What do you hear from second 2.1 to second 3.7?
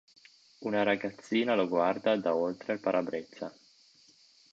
da oltre il parabrezza.